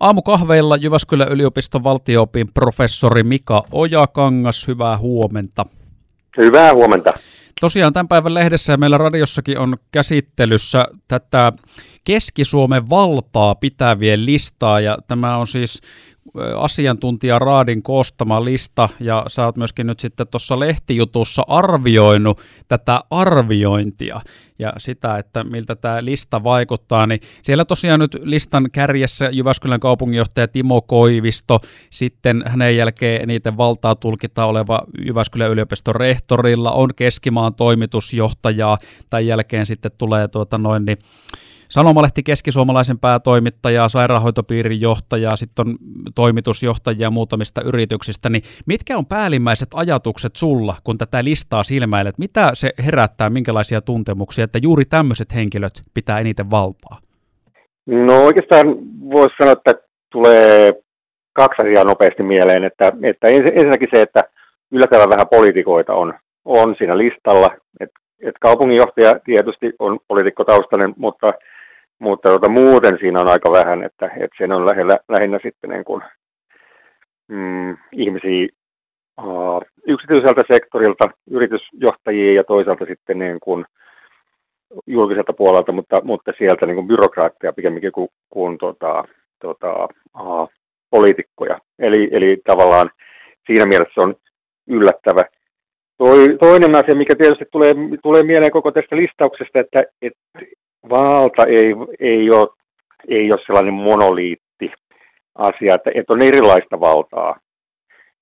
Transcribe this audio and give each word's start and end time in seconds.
Aamukahveilla 0.00 0.76
Jyväskylän 0.76 1.28
yliopiston 1.28 1.84
valtioopin 1.84 2.52
professori 2.54 3.22
Mika 3.22 3.62
Ojakangas, 3.72 4.68
hyvää 4.68 4.98
huomenta. 4.98 5.64
Hyvää 6.36 6.74
huomenta. 6.74 7.10
Tosiaan 7.60 7.92
tämän 7.92 8.08
päivän 8.08 8.34
lehdessä 8.34 8.72
ja 8.72 8.76
meillä 8.76 8.98
radiossakin 8.98 9.58
on 9.58 9.76
käsittelyssä 9.92 10.86
tätä 11.08 11.52
Keski-Suomen 12.04 12.90
valtaa 12.90 13.54
pitävien 13.54 14.26
listaa, 14.26 14.80
ja 14.80 14.98
tämä 15.08 15.36
on 15.36 15.46
siis 15.46 15.80
asiantuntija 16.56 17.38
Raadin 17.38 17.82
koostama 17.82 18.44
lista, 18.44 18.88
ja 19.00 19.24
sä 19.28 19.44
oot 19.44 19.56
myöskin 19.56 19.86
nyt 19.86 20.00
sitten 20.00 20.26
tuossa 20.28 20.60
lehtijutussa 20.60 21.42
arvioinut 21.48 22.40
tätä 22.68 23.00
arviointia 23.10 24.20
ja 24.58 24.72
sitä, 24.78 25.18
että 25.18 25.44
miltä 25.44 25.76
tämä 25.76 26.04
lista 26.04 26.44
vaikuttaa, 26.44 27.06
niin 27.06 27.20
siellä 27.42 27.64
tosiaan 27.64 28.00
nyt 28.00 28.16
listan 28.22 28.68
kärjessä 28.72 29.30
Jyväskylän 29.32 29.80
kaupunginjohtaja 29.80 30.48
Timo 30.48 30.82
Koivisto, 30.82 31.60
sitten 31.90 32.42
hänen 32.46 32.76
jälkeen 32.76 33.22
eniten 33.22 33.56
valtaa 33.56 33.94
tulkita 33.94 34.44
oleva 34.44 34.80
Jyväskylän 35.06 35.50
yliopiston 35.50 35.94
rehtorilla 35.94 36.70
on 36.70 36.90
Keskimaan 36.96 37.54
toimitusjohtajaa, 37.54 38.78
tämän 39.10 39.26
jälkeen 39.26 39.66
sitten 39.66 39.92
tulee 39.98 40.28
tuota 40.28 40.58
noin 40.58 40.84
niin 40.84 40.98
Sanomalehti 41.68 42.22
keskisuomalaisen 42.22 42.98
päätoimittaja, 42.98 43.88
sairaanhoitopiirin 43.88 44.80
johtaja, 44.80 45.36
sitten 45.36 45.68
on 45.68 45.76
toimitusjohtajia 46.14 47.10
muutamista 47.10 47.60
yrityksistä, 47.62 48.28
niin 48.28 48.42
mitkä 48.66 48.96
on 48.96 49.06
päällimmäiset 49.06 49.68
ajatukset 49.74 50.36
sulla, 50.36 50.74
kun 50.84 50.98
tätä 50.98 51.24
listaa 51.24 51.62
silmäilet? 51.62 52.18
Mitä 52.18 52.50
se 52.54 52.70
herättää, 52.86 53.30
minkälaisia 53.30 53.80
tuntemuksia, 53.80 54.44
että 54.44 54.58
juuri 54.62 54.84
tämmöiset 54.84 55.34
henkilöt 55.34 55.82
pitää 55.94 56.18
eniten 56.18 56.50
valtaa? 56.50 56.98
No 57.86 58.24
oikeastaan 58.24 58.66
voisi 59.10 59.34
sanoa, 59.38 59.52
että 59.52 59.74
tulee 60.12 60.72
kaksi 61.32 61.62
asiaa 61.62 61.84
nopeasti 61.84 62.22
mieleen. 62.22 62.64
Että, 62.64 62.92
että 63.02 63.28
ensinnäkin 63.28 63.88
se, 63.90 64.02
että 64.02 64.20
yllättävän 64.72 65.08
vähän 65.08 65.28
poliitikoita 65.28 65.94
on, 65.94 66.14
on 66.44 66.74
siinä 66.78 66.98
listalla. 66.98 67.50
Että 67.80 68.00
et 68.22 68.34
kaupunginjohtaja 68.40 69.20
tietysti 69.24 69.72
on 69.78 69.98
poliitikkotaustainen, 70.08 70.94
mutta 70.96 71.32
mutta 71.98 72.28
tota, 72.28 72.48
muuten 72.48 72.98
siinä 72.98 73.20
on 73.20 73.28
aika 73.28 73.50
vähän, 73.52 73.82
että, 73.82 74.06
että 74.06 74.36
siinä 74.36 74.56
on 74.56 74.66
lähellä, 74.66 74.98
lähinnä 75.08 75.38
sitten 75.42 75.70
niin 75.70 75.84
kuin, 75.84 76.02
mm, 77.28 77.76
ihmisiä 77.92 78.48
uh, 79.22 79.62
yksityiseltä 79.86 80.44
sektorilta, 80.48 81.10
yritysjohtajia 81.30 82.32
ja 82.32 82.44
toisaalta 82.44 82.84
sitten 82.84 83.18
niin 83.18 83.40
kuin 83.40 83.64
julkiselta 84.86 85.32
puolelta, 85.32 85.72
mutta, 85.72 86.00
mutta 86.04 86.32
sieltä 86.38 86.66
niin 86.66 86.76
kuin 86.76 86.86
byrokraatteja 86.86 87.52
pikemminkin 87.52 87.92
kuin, 87.92 88.08
kuin 88.30 88.58
tota, 88.58 89.04
tota, 89.40 89.88
uh, 90.20 90.48
poliitikkoja. 90.90 91.58
Eli, 91.78 92.08
eli 92.12 92.40
tavallaan 92.44 92.90
siinä 93.46 93.66
mielessä 93.66 94.00
on 94.00 94.14
yllättävä. 94.68 95.24
Toi, 95.98 96.36
toinen 96.40 96.74
asia, 96.74 96.94
mikä 96.94 97.16
tietysti 97.16 97.44
tulee, 97.52 97.74
tulee 98.02 98.22
mieleen 98.22 98.52
koko 98.52 98.70
tästä 98.70 98.96
listauksesta, 98.96 99.60
että, 99.60 99.84
että 100.02 100.20
valta 100.88 101.46
ei, 101.46 101.74
ei, 102.00 102.30
ole, 102.30 102.48
ei 103.08 103.32
ole 103.32 103.40
sellainen 103.46 103.74
monoliitti 103.74 104.72
asia, 105.34 105.74
että, 105.74 105.90
että 105.94 106.12
on 106.12 106.22
erilaista 106.22 106.80
valtaa. 106.80 107.36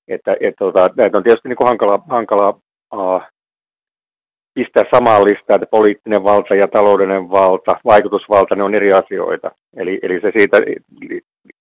Että, 0.09 0.37
että, 0.41 0.59
tota, 0.59 0.87
että 0.87 1.19
on 1.19 1.23
tietysti 1.23 1.49
niin 1.49 1.57
kuin 1.57 1.69
hankala, 1.69 1.99
hankala 2.09 2.59
uh, 2.95 3.23
pistää 4.55 4.85
samaan 4.91 5.25
listaan, 5.25 5.63
että 5.63 5.71
poliittinen 5.71 6.25
valta 6.25 6.55
ja 6.55 6.69
taloudellinen 6.69 7.31
valta, 7.31 7.77
vaikutusvalta, 7.85 8.57
ne 8.57 8.63
on 8.63 8.75
eri 8.75 8.93
asioita. 8.93 9.51
Eli, 9.77 9.99
eli 10.03 10.21
se 10.21 10.33
siitä 10.37 10.57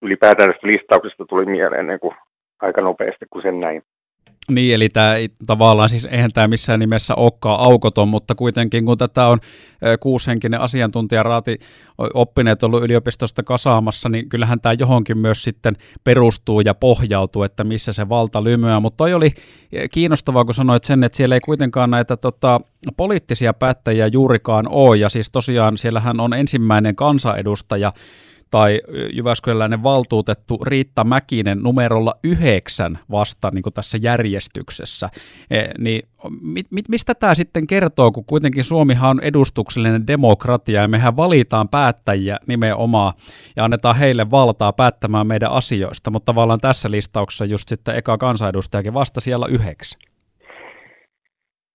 ylipäätään 0.02 0.54
listauksesta 0.64 1.26
tuli 1.26 1.46
mieleen 1.46 1.88
niin 1.88 2.00
kuin 2.00 2.16
aika 2.62 2.82
nopeasti, 2.82 3.26
kuin 3.30 3.44
sen 3.44 3.60
näin. 3.60 3.84
Niin, 4.52 4.76
eli 4.76 4.90
tämä 4.90 5.14
tavallaan 5.48 5.90
siis 5.90 6.06
eihän 6.06 6.32
tämä 6.34 6.48
missään 6.48 6.80
nimessä 6.80 7.16
olekaan 7.16 7.60
aukoton, 7.60 8.08
mutta 8.08 8.36
kuitenkin 8.36 8.86
kun 8.86 8.98
tätä 8.98 9.28
on 9.28 9.40
kuushenkinen 10.00 10.62
asiantuntijaraati 10.62 11.58
oppineet 12.14 12.64
ollut 12.64 12.84
yliopistosta 12.84 13.44
kasaamassa, 13.44 14.10
niin 14.10 14.30
kyllähän 14.30 14.62
tämä 14.62 14.74
johonkin 14.74 15.18
myös 15.18 15.44
sitten 15.44 15.78
perustuu 16.04 16.62
ja 16.62 16.74
pohjautuu, 16.74 17.44
että 17.44 17.64
missä 17.64 17.94
se 17.94 18.10
valta 18.10 18.44
lymyää. 18.44 18.80
Mutta 18.80 18.98
toi 18.98 19.14
oli 19.14 19.32
kiinnostavaa, 19.92 20.46
kun 20.46 20.54
sanoit 20.54 20.84
sen, 20.84 21.04
että 21.04 21.18
siellä 21.18 21.36
ei 21.36 21.42
kuitenkaan 21.42 21.92
näitä 21.92 22.18
tota, 22.18 22.62
poliittisia 22.98 23.54
päättäjiä 23.54 24.08
juurikaan 24.08 24.68
ole, 24.70 24.98
ja 24.98 25.10
siis 25.10 25.30
tosiaan 25.32 25.78
siellähän 25.78 26.20
on 26.20 26.34
ensimmäinen 26.34 26.96
kansanedustaja, 26.96 27.94
tai 28.54 28.82
Jyväskyläinen 29.14 29.84
valtuutettu 29.84 30.58
Riitta 30.68 31.04
Mäkinen 31.04 31.60
numerolla 31.64 32.14
yhdeksän 32.24 33.00
vasta 33.12 33.52
niin 33.54 33.62
kuin 33.64 33.74
tässä 33.74 33.98
järjestyksessä. 34.02 35.10
E, 35.52 35.62
niin 35.78 36.02
mit, 36.72 36.90
mistä 36.90 37.16
tämä 37.16 37.36
sitten 37.36 37.68
kertoo, 37.68 38.12
kun 38.12 38.26
kuitenkin 38.26 38.64
Suomihan 38.64 39.10
on 39.10 39.20
edustuksellinen 39.24 40.08
demokratia 40.08 40.82
ja 40.82 40.88
mehän 40.88 41.18
valitaan 41.18 41.70
päättäjiä 41.70 42.38
nimenomaan 42.48 43.14
ja 43.56 43.64
annetaan 43.66 43.96
heille 43.96 44.32
valtaa 44.32 44.74
päättämään 44.74 45.28
meidän 45.28 45.52
asioista, 45.52 46.12
mutta 46.12 46.26
tavallaan 46.26 46.60
tässä 46.60 46.92
listauksessa 46.92 47.46
just 47.46 47.70
sitten 47.70 47.96
eka 47.96 48.18
kansanedustajakin 48.18 48.94
vasta 48.94 49.22
siellä 49.22 49.46
yhdeksän. 49.50 50.02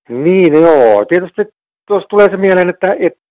Niin, 0.08 0.52
joo. 0.52 1.04
Tietysti 1.04 1.42
tuossa 1.86 2.08
tulee 2.08 2.30
se 2.30 2.36
mieleen, 2.36 2.68
että, 2.68 2.96
että 3.00 3.27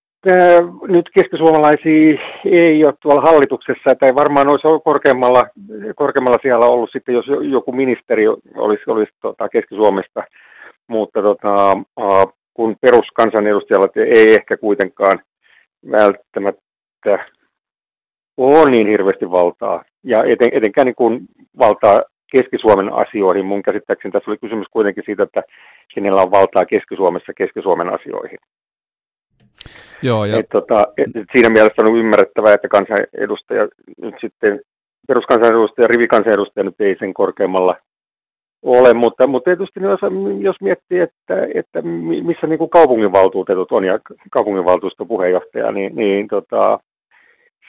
nyt 0.88 1.10
keskisuomalaisia 1.14 2.18
ei 2.44 2.84
ole 2.84 2.94
tuolla 3.02 3.20
hallituksessa, 3.20 3.96
ei 4.02 4.14
varmaan 4.14 4.48
olisi 4.48 4.68
korkeammalla, 4.84 5.46
korkeammalla 5.96 6.38
siellä 6.42 6.66
ollut 6.66 6.90
sitten, 6.92 7.14
jos 7.14 7.26
joku 7.50 7.72
ministeri 7.72 8.28
olisi, 8.54 8.82
olisi 8.86 9.12
tota, 9.22 9.48
Keski-Suomesta, 9.48 10.22
mutta 10.86 11.22
tota, 11.22 11.76
kun 12.54 12.76
peruskansanedustajalla 12.80 13.88
ei 13.96 14.36
ehkä 14.36 14.56
kuitenkaan 14.56 15.20
välttämättä 15.90 17.18
ole 18.36 18.70
niin 18.70 18.86
hirveästi 18.86 19.30
valtaa, 19.30 19.84
ja 20.04 20.24
eten, 20.24 20.48
etenkään 20.52 20.86
niin 20.86 20.94
kuin 20.94 21.20
valtaa 21.58 22.02
Keski-Suomen 22.32 22.92
asioihin. 22.92 23.46
Mun 23.46 23.62
käsittääkseni 23.62 24.12
tässä 24.12 24.30
oli 24.30 24.38
kysymys 24.38 24.66
kuitenkin 24.70 25.04
siitä, 25.06 25.22
että 25.22 25.42
kenellä 25.94 26.22
on 26.22 26.30
valtaa 26.30 26.66
Keski-Suomessa 26.66 27.32
Keski-Suomen 27.36 27.88
asioihin. 27.88 28.38
Joo, 30.02 30.24
ja... 30.24 30.38
et, 30.38 30.46
tota, 30.52 30.86
et, 30.98 31.10
siinä 31.32 31.50
mielessä 31.50 31.82
on 31.82 31.96
ymmärrettävää, 31.96 32.54
että 32.54 32.68
kansanedustaja 32.68 33.68
nyt 34.02 34.14
sitten, 34.20 34.60
peruskansanedustaja, 35.08 35.88
rivikansanedustaja 35.88 36.64
nyt 36.64 36.80
ei 36.80 36.96
sen 36.98 37.14
korkeammalla 37.14 37.76
ole, 38.62 38.94
mutta, 38.94 39.26
mutta 39.26 39.44
tietysti 39.44 39.80
jos, 39.80 40.00
jos 40.40 40.56
miettii, 40.60 41.00
että, 41.00 41.46
että 41.54 41.82
missä 42.22 42.46
niin 42.46 42.58
kuin 42.58 42.70
kaupunginvaltuutetut 42.70 43.72
on 43.72 43.84
ja 43.84 43.98
kaupunginvaltuuston 44.30 45.08
puheenjohtaja, 45.08 45.72
niin, 45.72 45.96
niin 45.96 46.28
tota, 46.28 46.80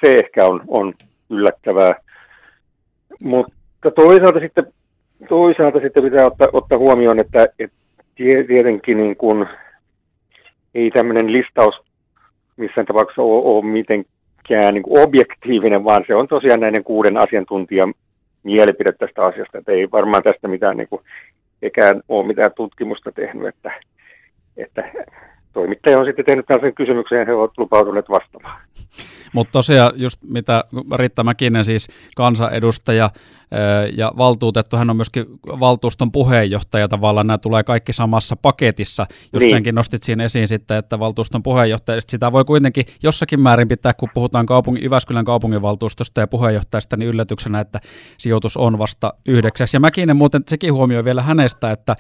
se 0.02 0.20
ehkä 0.20 0.46
on, 0.46 0.62
on 0.68 0.94
yllättävää. 1.30 1.96
Mutta 3.24 3.92
toisaalta 3.96 4.40
sitten, 4.40 4.74
toisaalta 5.30 5.80
sitten 5.80 6.04
pitää 6.04 6.26
ottaa, 6.26 6.48
ottaa 6.54 6.78
huomioon, 6.78 7.20
että, 7.20 7.48
että 7.60 7.78
tietenkin 8.48 8.98
niin 8.98 9.16
kuin, 9.16 9.48
ei 10.76 10.92
tämmöinen 10.92 11.32
listaus 11.32 11.89
missään 12.60 12.88
tapauksessa 12.88 13.22
ole, 13.22 13.44
ole 13.44 13.66
mitenkään 13.66 14.74
niin 14.74 14.84
kuin 14.84 15.04
objektiivinen, 15.04 15.84
vaan 15.84 16.04
se 16.08 16.16
on 16.16 16.28
tosiaan 16.28 16.60
näiden 16.60 16.84
kuuden 16.84 17.18
asiantuntijan 17.18 17.94
mielipide 18.44 18.92
tästä 18.92 19.26
asiasta. 19.26 19.58
Että 19.58 19.72
ei 19.72 19.92
varmaan 19.92 20.24
tästä 20.24 20.48
mitään, 20.48 20.78
niin 20.78 20.88
kuin, 20.90 21.02
eikä 21.62 21.96
ole 22.10 22.28
mitään 22.28 22.52
tutkimusta 22.56 23.12
tehnyt, 23.12 23.48
että, 23.48 23.72
että 24.58 24.92
toimittaja 25.54 26.00
on 26.00 26.06
sitten 26.06 26.26
tehnyt 26.26 26.46
tällaisen 26.46 26.76
kysymyksen 26.76 27.20
ja 27.20 27.26
he 27.26 27.34
ovat 27.34 27.52
lupautuneet 27.58 28.10
vastaamaan. 28.10 28.60
Mutta 29.34 29.52
tosiaan 29.52 29.92
just 29.96 30.20
mitä 30.24 30.64
Riitta 30.96 31.24
Mäkinen 31.24 31.66
siis 31.66 31.88
kansanedustaja 32.16 33.10
ja 33.98 34.12
valtuutettu, 34.18 34.78
hän 34.78 34.90
on 34.90 34.96
myöskin 34.96 35.26
valtuuston 35.48 36.12
puheenjohtaja 36.12 36.88
tavallaan, 36.88 37.28
nämä 37.28 37.38
tulee 37.38 37.64
kaikki 37.64 37.94
samassa 37.94 38.36
paketissa. 38.36 39.06
Just 39.34 39.44
niin. 39.44 39.50
senkin 39.50 39.76
nostit 39.76 40.04
siinä 40.04 40.24
esiin 40.24 40.48
sitten, 40.48 40.78
että 40.78 41.00
valtuuston 41.00 41.44
puheenjohtaja, 41.44 42.02
sitä 42.08 42.32
voi 42.32 42.46
kuitenkin 42.46 42.86
jossakin 43.04 43.40
määrin 43.40 43.68
pitää, 43.68 43.94
kun 43.94 44.10
puhutaan 44.14 44.46
kaupungin, 44.46 44.84
Jyväskylän 44.84 45.26
kaupunginvaltuustosta 45.26 46.22
ja 46.22 46.28
puheenjohtajasta, 46.28 46.98
niin 46.98 47.10
yllätyksenä, 47.10 47.60
että 47.60 47.80
sijoitus 48.18 48.58
on 48.58 48.80
vasta 48.80 49.14
yhdeksäs. 49.26 49.74
Ja 49.74 49.80
Mäkinen 49.80 50.18
muuten 50.18 50.44
sekin 50.48 50.74
huomioi 50.74 51.06
vielä 51.06 51.22
hänestä, 51.22 51.72
että 51.72 51.96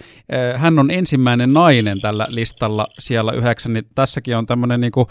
hän 0.55 0.79
on 0.79 0.91
ensimmäinen 0.91 1.53
nainen 1.53 2.01
tällä 2.01 2.27
listalla 2.29 2.87
siellä 2.99 3.31
yhdeksän, 3.31 3.73
niin 3.73 3.85
tässäkin 3.95 4.37
on 4.37 4.45
tämmöinen 4.45 4.81
niin 4.81 4.91
kuin 4.91 5.07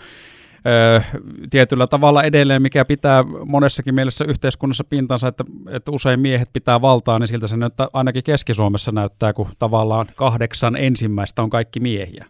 tietyllä 1.50 1.86
tavalla 1.86 2.22
edelleen, 2.22 2.62
mikä 2.62 2.84
pitää 2.84 3.24
monessakin 3.44 3.94
mielessä 3.94 4.24
yhteiskunnassa 4.28 4.84
pintansa, 4.90 5.28
että, 5.28 5.44
että 5.76 5.90
usein 5.90 6.20
miehet 6.20 6.48
pitää 6.52 6.80
valtaa, 6.80 7.18
niin 7.18 7.28
siltä 7.28 7.46
se 7.46 7.56
näyttää, 7.56 7.86
ainakin 7.92 8.22
Keski-Suomessa 8.24 8.92
näyttää, 8.92 9.32
kun 9.32 9.46
tavallaan 9.58 10.06
kahdeksan 10.16 10.76
ensimmäistä 10.76 11.42
on 11.42 11.50
kaikki 11.50 11.80
miehiä. 11.80 12.24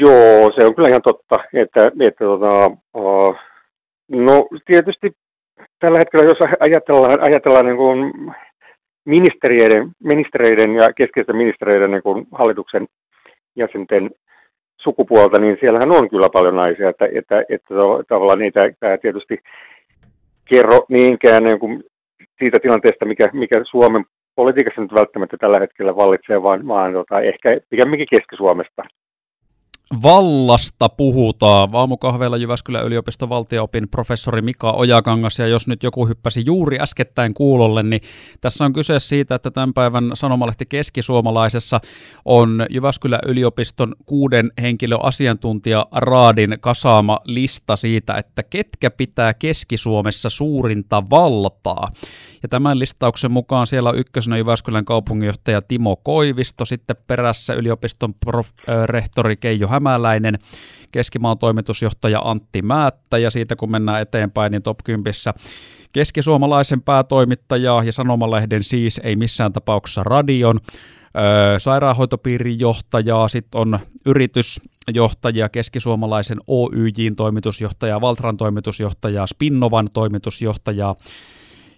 Joo, 0.00 0.52
se 0.54 0.66
on 0.66 0.74
kyllä 0.74 0.88
ihan 0.88 1.02
totta, 1.02 1.40
että, 1.52 1.86
että 1.86 2.24
tota, 2.24 2.66
uh, 2.94 3.36
no 4.08 4.48
tietysti 4.66 5.12
tällä 5.78 5.98
hetkellä, 5.98 6.24
jos 6.24 6.38
ajatellaan, 6.60 7.20
ajatellaan 7.20 7.66
niin 7.66 7.76
kuin 7.76 8.12
ministeriöiden, 9.04 9.90
ministeriöiden 10.04 10.74
ja 10.74 10.92
keskeisten 10.92 11.36
ministeriöiden 11.36 11.90
niin 11.90 12.02
kuin 12.02 12.26
hallituksen 12.32 12.86
jäsenten 13.56 14.10
sukupuolta, 14.82 15.38
niin 15.38 15.56
siellähän 15.60 15.90
on 15.90 16.10
kyllä 16.10 16.28
paljon 16.28 16.56
naisia, 16.56 16.88
että, 16.88 17.08
että, 17.12 17.40
että 17.48 17.74
tavallaan 18.08 18.38
niitä 18.38 18.60
tämä 18.80 18.98
tietysti 18.98 19.38
kerro 20.44 20.84
niinkään 20.88 21.44
niin 21.44 21.58
kuin 21.58 21.84
siitä 22.38 22.60
tilanteesta, 22.60 23.04
mikä, 23.04 23.30
mikä 23.32 23.60
Suomen 23.70 24.04
politiikassa 24.34 24.80
nyt 24.80 24.94
välttämättä 24.94 25.36
tällä 25.36 25.60
hetkellä 25.60 25.96
vallitsee, 25.96 26.42
vaan, 26.42 26.68
vaan 26.68 26.92
tota, 26.92 27.20
ehkä 27.20 27.60
pikemminkin 27.70 28.06
Keski-Suomesta 28.10 28.82
vallasta 30.02 30.88
puhutaan. 30.88 31.68
Aamukahveilla 31.72 32.36
Jyväskylän 32.36 32.84
yliopiston 32.84 33.28
valtioopin 33.28 33.88
professori 33.88 34.42
Mika 34.42 34.70
Ojakangas, 34.70 35.38
ja 35.38 35.46
jos 35.46 35.66
nyt 35.66 35.82
joku 35.82 36.06
hyppäsi 36.06 36.42
juuri 36.46 36.80
äskettäin 36.80 37.34
kuulolle, 37.34 37.82
niin 37.82 38.00
tässä 38.40 38.64
on 38.64 38.72
kyse 38.72 38.98
siitä, 38.98 39.34
että 39.34 39.50
tämän 39.50 39.74
päivän 39.74 40.10
sanomalehti 40.14 40.66
Keskisuomalaisessa 40.66 41.80
on 42.24 42.66
Jyväskylän 42.70 43.20
yliopiston 43.26 43.94
kuuden 44.06 44.52
henkilön 44.62 45.04
asiantuntija 45.04 45.86
Raadin 45.92 46.56
kasaama 46.60 47.18
lista 47.24 47.76
siitä, 47.76 48.14
että 48.14 48.42
ketkä 48.42 48.90
pitää 48.90 49.34
Keski-Suomessa 49.34 50.28
suurinta 50.28 51.02
valtaa. 51.10 51.88
Ja 52.42 52.48
tämän 52.48 52.78
listauksen 52.78 53.30
mukaan 53.30 53.66
siellä 53.66 53.90
on 53.90 53.98
ykkösenä 53.98 54.36
Jyväskylän 54.36 54.84
kaupunginjohtaja 54.84 55.62
Timo 55.62 55.96
Koivisto, 55.96 56.64
sitten 56.64 56.96
perässä 57.06 57.54
yliopiston 57.54 58.14
prof- 58.26 58.70
äh, 58.70 58.84
rehtori 58.84 59.36
Keijo 59.36 59.68
Hämäläinen, 59.68 60.38
Keskimaan 60.92 61.38
toimitusjohtaja 61.38 62.20
Antti 62.24 62.62
Määttä 62.62 63.18
ja 63.18 63.30
siitä 63.30 63.56
kun 63.56 63.70
mennään 63.70 64.00
eteenpäin, 64.00 64.52
niin 64.52 64.62
top 64.62 64.78
10 64.84 65.14
keskisuomalaisen 65.92 66.82
päätoimittajaa 66.82 67.84
ja 67.84 67.92
sanomalehden 67.92 68.64
siis 68.64 69.00
ei 69.04 69.16
missään 69.16 69.52
tapauksessa 69.52 70.02
radion, 70.04 70.60
sairaanhoitopiirin 71.58 72.60
johtajaa, 72.60 73.28
sitten 73.28 73.60
on 73.60 73.78
yritysjohtajia, 74.06 75.48
keskisuomalaisen 75.48 76.38
OYJin 76.46 77.16
toimitusjohtajaa, 77.16 78.00
Valtran 78.00 78.36
toimitusjohtajaa, 78.36 79.26
Spinnovan 79.26 79.86
toimitusjohtajaa 79.92 80.94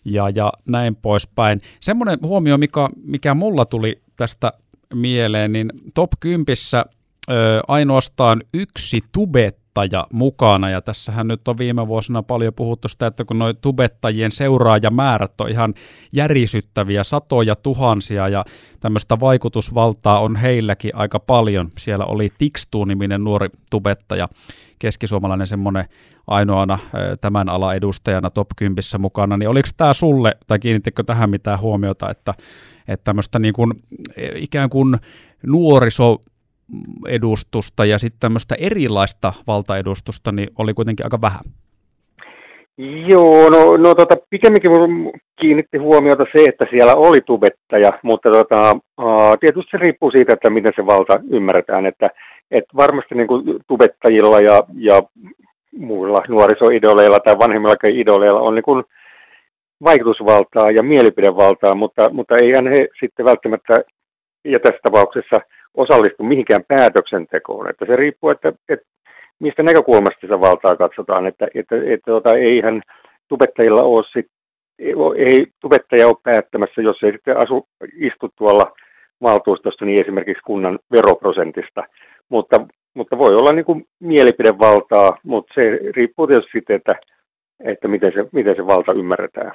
ja, 0.04 0.30
ja 0.30 0.52
näin 0.68 0.96
poispäin. 0.96 1.60
Semmoinen 1.80 2.18
huomio, 2.22 2.58
mikä, 2.58 2.88
mikä 3.04 3.34
mulla 3.34 3.64
tuli 3.64 4.02
tästä 4.16 4.52
mieleen, 4.94 5.52
niin 5.52 5.70
top 5.94 6.10
10 6.20 6.46
ö, 7.30 7.60
ainoastaan 7.68 8.42
yksi 8.54 9.00
tubettaja 9.74 10.06
mukana, 10.12 10.70
ja 10.70 10.80
tässähän 10.82 11.28
nyt 11.28 11.48
on 11.48 11.58
viime 11.58 11.88
vuosina 11.88 12.22
paljon 12.22 12.54
puhuttu 12.54 12.88
sitä, 12.88 13.06
että 13.06 13.24
kun 13.24 13.38
noin 13.38 13.56
tubettajien 13.56 14.30
seuraajamäärät 14.30 15.40
on 15.40 15.50
ihan 15.50 15.74
järisyttäviä, 16.12 17.04
satoja 17.04 17.56
tuhansia, 17.56 18.28
ja 18.28 18.44
tämmöistä 18.80 19.20
vaikutusvaltaa 19.20 20.20
on 20.20 20.36
heilläkin 20.36 20.96
aika 20.96 21.20
paljon. 21.20 21.68
Siellä 21.78 22.04
oli 22.04 22.28
Tixtu-niminen 22.38 23.24
nuori 23.24 23.48
tubettaja, 23.70 24.28
keskisuomalainen 24.78 25.46
semmoinen 25.46 25.84
ainoana 26.26 26.78
tämän 27.20 27.48
ala 27.48 27.74
edustajana 27.74 28.30
top 28.30 28.48
10 28.56 28.82
mukana, 28.98 29.36
niin 29.36 29.48
oliko 29.48 29.68
tämä 29.76 29.92
sulle, 29.92 30.36
tai 30.46 30.58
kiinnittikö 30.58 31.02
tähän 31.02 31.30
mitään 31.30 31.60
huomiota, 31.60 32.10
että, 32.10 32.34
että 32.88 33.04
tämmöistä 33.04 33.38
niin 33.38 33.54
kuin, 33.54 33.72
e, 34.16 34.28
ikään 34.34 34.70
kuin 34.70 34.96
nuoriso 35.46 36.18
edustusta 37.08 37.84
ja 37.84 37.98
sitten 37.98 38.20
tämmöistä 38.20 38.54
erilaista 38.58 39.32
valtaedustusta, 39.46 40.32
niin 40.32 40.48
oli 40.58 40.74
kuitenkin 40.74 41.06
aika 41.06 41.18
vähän. 41.22 41.44
Joo, 43.06 43.50
no, 43.50 43.76
no 43.76 43.94
tota, 43.94 44.16
pikemminkin 44.30 44.70
kiinnitti 45.40 45.78
huomiota 45.78 46.24
se, 46.32 46.48
että 46.48 46.66
siellä 46.70 46.94
oli 46.94 47.20
tubettaja, 47.20 47.98
mutta 48.02 48.30
tota, 48.30 48.76
tietysti 49.40 49.70
se 49.70 49.76
riippuu 49.76 50.10
siitä, 50.10 50.32
että 50.32 50.50
miten 50.50 50.72
se 50.76 50.86
valta 50.86 51.20
ymmärretään, 51.30 51.86
että 51.86 52.10
et 52.50 52.64
varmasti 52.76 53.14
niin 53.14 53.26
kuin 53.26 53.44
tubettajilla 53.66 54.40
ja, 54.40 54.62
ja 54.74 55.02
muilla 55.78 56.22
nuorisoidoleilla 56.28 57.20
tai 57.20 57.38
vanhemmillakin 57.38 58.00
idoleilla 58.00 58.40
on 58.40 58.54
niin 58.54 58.62
kuin 58.62 58.84
vaikutusvaltaa 59.84 60.70
ja 60.70 60.82
mielipidevaltaa, 60.82 61.74
mutta, 61.74 62.10
mutta 62.10 62.38
eihän 62.38 62.66
he 62.66 62.88
sitten 63.00 63.24
välttämättä, 63.24 63.82
ja 64.44 64.60
tässä 64.60 64.80
tapauksessa 64.82 65.40
osallistu 65.74 66.22
mihinkään 66.24 66.64
päätöksentekoon. 66.68 67.70
Että 67.70 67.86
se 67.86 67.96
riippuu, 67.96 68.30
että, 68.30 68.52
että 68.68 68.86
mistä 69.38 69.62
näkökulmasta 69.62 70.20
sitä 70.20 70.40
valtaa 70.40 70.76
katsotaan, 70.76 71.26
että, 71.26 71.48
että, 71.54 71.76
että 71.76 72.10
tota, 72.10 72.34
eihän 72.34 72.82
tubettajilla 73.28 73.82
ole 73.82 74.04
sit, 74.12 74.26
ei 75.16 75.46
tubettaja 75.60 76.08
ole 76.08 76.16
päättämässä, 76.22 76.82
jos 76.82 77.02
ei 77.02 77.12
sitten 77.12 77.36
asu, 77.36 77.66
istu 77.96 78.28
tuolla 78.38 78.72
valtuustosta, 79.22 79.84
niin 79.84 80.00
esimerkiksi 80.00 80.42
kunnan 80.46 80.78
veroprosentista. 80.92 81.84
Mutta, 82.28 82.66
mutta 82.94 83.18
voi 83.18 83.36
olla 83.36 83.52
niin 83.52 83.64
kuin 83.64 83.84
mielipidevaltaa, 84.00 85.18
mutta 85.24 85.54
se 85.54 85.78
riippuu 85.96 86.26
tietysti 86.26 86.50
sitten, 86.52 86.76
että, 86.76 86.94
että 87.64 87.88
miten, 87.88 88.12
se, 88.12 88.24
miten 88.32 88.56
se 88.56 88.66
valta 88.66 88.92
ymmärretään. 88.92 89.52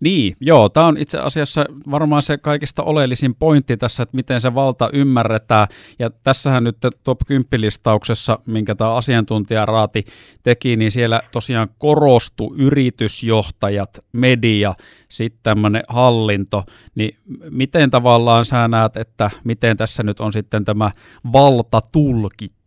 Niin, 0.00 0.36
joo, 0.40 0.68
tämä 0.68 0.86
on 0.86 0.96
itse 0.98 1.18
asiassa 1.18 1.64
varmaan 1.90 2.22
se 2.22 2.38
kaikista 2.38 2.82
oleellisin 2.82 3.34
pointti 3.34 3.76
tässä, 3.76 4.02
että 4.02 4.16
miten 4.16 4.40
se 4.40 4.54
valta 4.54 4.90
ymmärretään. 4.92 5.68
Ja 5.98 6.10
tässähän 6.10 6.64
nyt 6.64 6.76
top 7.04 7.20
10 7.26 7.60
listauksessa, 7.60 8.38
minkä 8.46 8.74
tämä 8.74 8.94
asiantuntijaraati 8.94 10.04
teki, 10.42 10.76
niin 10.76 10.90
siellä 10.90 11.22
tosiaan 11.32 11.68
korostu 11.78 12.54
yritysjohtajat, 12.58 13.98
media, 14.12 14.74
sitten 15.08 15.40
tämmöinen 15.42 15.82
hallinto. 15.88 16.64
Niin 16.94 17.18
miten 17.50 17.90
tavallaan 17.90 18.44
sä 18.44 18.68
näet, 18.68 18.96
että 18.96 19.30
miten 19.44 19.76
tässä 19.76 20.02
nyt 20.02 20.20
on 20.20 20.32
sitten 20.32 20.64
tämä 20.64 20.90
valta 21.32 21.80
tulkittu? 21.92 22.59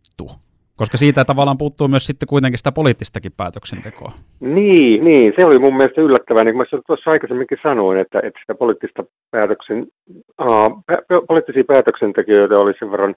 Koska 0.76 0.96
siitä 0.96 1.24
tavallaan 1.24 1.58
puuttuu 1.58 1.88
myös 1.88 2.06
sitten 2.06 2.28
kuitenkin 2.28 2.58
sitä 2.58 2.72
poliittistakin 2.72 3.32
päätöksentekoa. 3.36 4.12
Niin, 4.40 5.04
niin, 5.04 5.32
se 5.36 5.44
oli 5.44 5.58
mun 5.58 5.76
mielestä 5.76 6.00
yllättävää. 6.00 6.44
Niin 6.44 6.54
kuin 6.54 6.66
mä 6.72 6.80
tuossa 6.86 7.10
aikaisemminkin 7.10 7.58
sanoin, 7.62 7.98
että, 7.98 8.18
että 8.18 8.40
sitä 8.40 8.54
poliittista 8.54 9.04
päätöksen, 9.30 9.86
uh, 10.42 10.84
poliittisia 11.28 11.64
päätöksentekijöitä 11.64 12.58
oli 12.58 12.72
sen 12.78 12.90
verran 12.90 13.14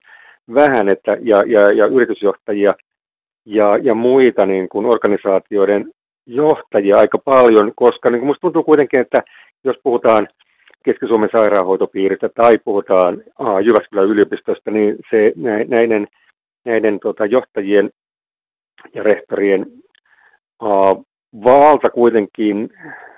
vähän, 0.53 0.89
että, 0.89 1.17
ja, 1.21 1.43
ja, 1.43 1.71
ja 1.71 1.85
yritysjohtajia 1.85 2.73
ja, 3.45 3.77
ja 3.77 3.93
muita 3.93 4.45
niin 4.45 4.69
kuin 4.69 4.85
organisaatioiden 4.85 5.91
johtajia 6.25 6.97
aika 6.97 7.17
paljon, 7.17 7.71
koska 7.75 8.09
niin 8.09 8.19
kuin 8.19 8.27
musta 8.27 8.41
tuntuu 8.41 8.63
kuitenkin, 8.63 8.99
että 8.99 9.23
jos 9.63 9.75
puhutaan 9.83 10.27
Keski-Suomen 10.85 11.29
sairaanhoitopiiristä 11.31 12.29
tai 12.29 12.57
puhutaan 12.57 13.23
uh, 13.39 13.59
Jyväskylän 13.59 14.05
yliopistosta, 14.05 14.71
niin 14.71 14.95
se 15.09 15.33
näiden 15.67 16.07
näiden 16.67 16.99
tota, 16.99 17.25
johtajien 17.25 17.89
ja 18.93 19.03
rehtorien 19.03 19.65
uh, 20.63 21.05
valta 21.43 21.89
kuitenkin 21.89 22.69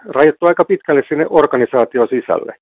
rajoittuu 0.05 0.47
aika 0.47 0.65
pitkälle 0.65 1.03
sinne 1.09 1.25
organisaation 1.29 2.07
sisälle. 2.07 2.55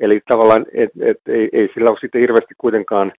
Eli 0.00 0.20
tavallaan 0.28 0.66
et, 0.74 0.90
et, 1.00 1.16
ei, 1.28 1.48
ei 1.52 1.68
sillä 1.74 1.90
ole 1.90 1.98
sitten 2.00 2.20
hirveästi 2.20 2.54
kuitenkaan 2.58 3.12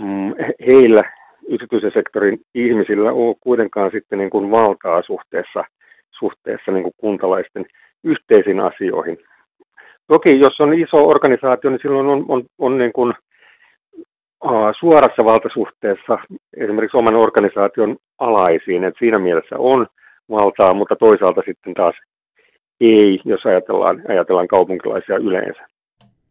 mm, 0.00 0.34
heillä 0.66 1.04
yksityisen 1.48 1.92
sektorin 1.94 2.38
ihmisillä 2.54 3.12
ole 3.12 3.36
kuitenkaan 3.40 3.90
sitten 3.90 4.18
niin 4.18 4.30
kuin 4.30 4.50
valtaa 4.50 5.02
suhteessa, 5.02 5.64
suhteessa 6.18 6.72
niin 6.72 6.82
kuin 6.82 6.94
kuntalaisten 6.96 7.66
yhteisiin 8.04 8.60
asioihin. 8.60 9.18
Toki 10.06 10.40
jos 10.40 10.60
on 10.60 10.74
iso 10.74 11.08
organisaatio, 11.08 11.70
niin 11.70 11.80
silloin 11.82 12.06
on, 12.06 12.24
on, 12.28 12.44
on 12.58 12.78
niin 12.78 12.92
kuin 12.92 13.14
suorassa 14.80 15.24
valtasuhteessa 15.24 16.18
esimerkiksi 16.56 16.96
oman 16.96 17.14
organisaation 17.14 17.96
alaisiin, 18.18 18.84
että 18.84 18.98
siinä 18.98 19.18
mielessä 19.18 19.56
on 19.58 19.86
valtaa, 20.30 20.74
mutta 20.74 20.96
toisaalta 20.96 21.42
sitten 21.46 21.74
taas 21.74 21.94
ei, 22.80 23.20
jos 23.24 23.46
ajatellaan, 23.46 24.02
ajatellaan 24.08 24.48
kaupunkilaisia 24.48 25.16
yleensä. 25.16 25.66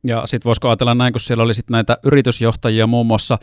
Ja 0.08 0.22
sitten 0.26 0.50
voisiko 0.50 0.68
ajatella 0.68 0.96
näin, 0.96 1.14
kun 1.14 1.20
siellä 1.20 1.44
oli 1.44 1.54
sitten 1.54 1.74
näitä 1.74 1.98
yritysjohtajia, 2.06 2.88
muun 2.88 3.06
muassa 3.08 3.38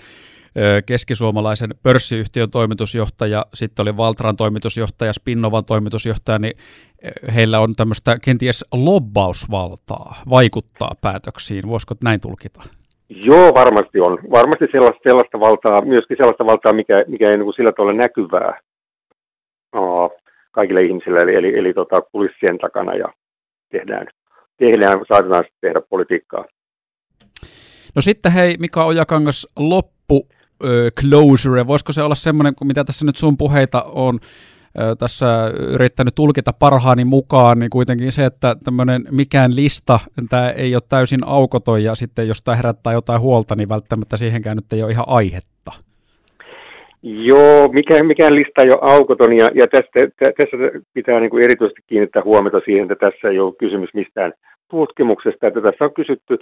keskisuomalaisen 0.86 1.70
pörssiyhtiön 1.82 2.50
toimitusjohtaja, 2.50 3.44
sitten 3.54 3.82
oli 3.82 3.96
Valtran 3.96 4.36
toimitusjohtaja, 4.36 5.12
Spinnovan 5.12 5.64
toimitusjohtaja, 5.64 6.38
niin 6.38 6.56
heillä 7.34 7.60
on 7.60 7.74
tämmöistä 7.76 8.18
kenties 8.24 8.64
lobbausvaltaa, 8.72 10.14
vaikuttaa 10.30 10.92
päätöksiin. 11.00 11.68
Voisiko 11.68 11.94
näin 12.04 12.20
tulkita? 12.20 12.62
Joo, 13.24 13.54
varmasti 13.54 14.00
on. 14.00 14.18
Varmasti 14.30 14.64
sellaista, 14.72 15.00
sellaista 15.02 15.40
valtaa, 15.40 15.84
myöskin 15.84 16.16
sellaista 16.16 16.46
valtaa, 16.46 16.72
mikä, 16.72 17.04
mikä 17.08 17.30
ei 17.30 17.36
niin 17.36 17.44
kuin 17.44 17.54
sillä 17.54 17.72
tavalla 17.72 17.92
näkyvää 17.92 18.60
uh, 19.76 20.12
kaikille 20.52 20.82
ihmisille, 20.82 21.22
eli, 21.22 21.34
eli, 21.34 21.58
eli 21.58 21.74
tota, 21.74 22.02
kulissien 22.02 22.58
takana 22.58 22.94
ja 22.94 23.08
tehdään, 23.70 24.06
tehdään 24.56 25.00
saatetaan 25.08 25.44
tehdä 25.60 25.80
politiikkaa. 25.90 26.44
No 27.94 28.00
sitten 28.00 28.32
hei, 28.32 28.54
Mika 28.58 28.84
Ojakangas, 28.84 29.48
loppu 29.58 30.28
closure. 31.00 31.66
Voisiko 31.66 31.92
se 31.92 32.02
olla 32.02 32.14
semmoinen, 32.14 32.54
mitä 32.64 32.84
tässä 32.84 33.06
nyt 33.06 33.16
sun 33.16 33.36
puheita 33.36 33.82
on 33.82 34.18
tässä 34.98 35.26
yrittänyt 35.74 36.14
tulkita 36.14 36.50
parhaani 36.58 37.04
mukaan, 37.04 37.58
niin 37.58 37.70
kuitenkin 37.70 38.12
se, 38.12 38.24
että 38.24 38.56
tämmöinen 38.64 39.02
mikään 39.10 39.56
lista, 39.56 39.98
tämä 40.28 40.50
ei 40.50 40.74
ole 40.74 40.82
täysin 40.88 41.20
aukoton 41.26 41.84
ja 41.84 41.94
sitten 41.94 42.28
jos 42.28 42.42
tämä 42.42 42.56
herättää 42.56 42.92
jotain 42.92 43.20
huolta, 43.20 43.54
niin 43.56 43.68
välttämättä 43.68 44.16
siihenkään 44.16 44.56
nyt 44.56 44.72
ei 44.72 44.82
ole 44.82 44.90
ihan 44.90 45.04
aihetta. 45.08 45.72
Joo, 47.02 47.68
mikään, 47.68 48.06
mikään 48.06 48.34
lista 48.34 48.62
ei 48.62 48.70
ole 48.70 48.78
aukoton 48.82 49.32
ja, 49.32 49.50
ja 49.54 49.66
tästä, 49.68 50.00
tässä 50.36 50.56
pitää 50.94 51.20
niin 51.20 51.30
kuin 51.30 51.44
erityisesti 51.44 51.82
kiinnittää 51.86 52.22
huomiota 52.24 52.60
siihen, 52.64 52.92
että 52.92 53.10
tässä 53.10 53.28
ei 53.28 53.38
ole 53.38 53.54
kysymys 53.58 53.94
mistään 53.94 54.32
tutkimuksesta, 54.70 55.46
että 55.46 55.60
tässä 55.60 55.84
on 55.84 55.94
kysytty 55.94 56.38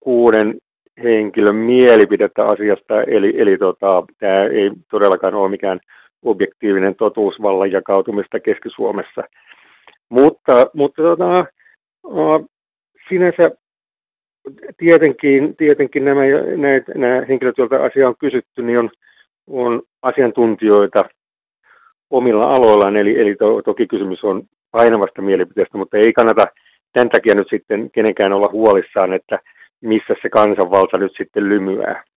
kuuden 0.00 0.54
henkilön 1.02 1.54
mielipidettä 1.54 2.48
asiasta, 2.48 3.02
eli, 3.02 3.40
eli 3.40 3.58
tota, 3.58 4.02
tämä 4.18 4.44
ei 4.44 4.70
todellakaan 4.90 5.34
ole 5.34 5.50
mikään 5.50 5.80
objektiivinen 6.22 6.94
totuus 6.94 7.42
vallan 7.42 7.72
jakautumista 7.72 8.40
Keski-Suomessa. 8.40 9.22
Mutta, 10.08 10.70
mutta 10.74 11.02
tota, 11.02 11.44
sinänsä 13.08 13.50
tietenkin, 14.76 15.56
tietenkin 15.56 16.04
nämä, 16.04 16.20
nämä, 16.56 16.80
nämä 16.94 17.24
henkilöt, 17.28 17.58
joilta 17.58 17.84
asia 17.84 18.08
on 18.08 18.14
kysytty, 18.20 18.62
niin 18.62 18.78
on, 18.78 18.90
on 19.46 19.82
asiantuntijoita 20.02 21.04
omilla 22.10 22.54
aloillaan, 22.54 22.96
eli, 22.96 23.20
eli 23.20 23.34
to, 23.34 23.62
toki 23.62 23.86
kysymys 23.86 24.24
on 24.24 24.42
painavasta 24.70 25.22
mielipiteestä, 25.22 25.78
mutta 25.78 25.96
ei 25.96 26.12
kannata 26.12 26.46
tämän 26.92 27.08
takia 27.08 27.34
nyt 27.34 27.48
sitten 27.50 27.90
kenenkään 27.90 28.32
olla 28.32 28.48
huolissaan, 28.48 29.12
että 29.12 29.38
missä 29.80 30.14
se 30.22 30.28
kansanvalta 30.28 30.98
nyt 30.98 31.12
sitten 31.16 31.48
lymyää. 31.48 32.04